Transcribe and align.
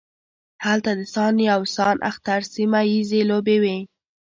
هلته 0.65 0.91
د 0.99 1.01
سان 1.13 1.35
یو 1.51 1.61
سان 1.75 1.97
اختر 2.09 2.41
سیمه 2.53 2.79
ییزې 2.91 3.21
لوبې 3.29 3.57
وې. 3.63 3.77